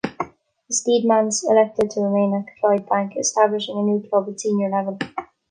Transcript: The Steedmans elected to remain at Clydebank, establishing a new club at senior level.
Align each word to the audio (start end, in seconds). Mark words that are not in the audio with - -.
The 0.67 0.73
Steedmans 0.73 1.43
elected 1.47 1.91
to 1.91 1.99
remain 1.99 2.33
at 2.33 2.51
Clydebank, 2.59 3.15
establishing 3.19 3.77
a 3.77 3.83
new 3.83 4.01
club 4.09 4.29
at 4.29 4.39
senior 4.39 4.67
level. 4.71 4.97